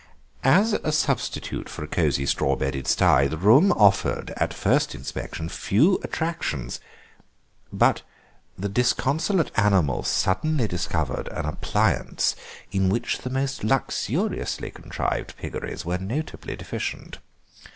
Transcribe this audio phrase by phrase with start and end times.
[0.43, 5.47] As a substitute for a cosy, straw bedded sty the room offered, at first inspection,
[5.47, 6.79] few attractions,
[7.71, 8.01] but
[8.57, 12.35] the disconsolate animal suddenly discovered an appliance
[12.71, 17.19] in which the most luxuriously contrived piggeries were notably deficient.